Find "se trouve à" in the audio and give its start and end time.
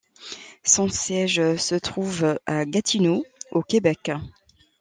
1.57-2.65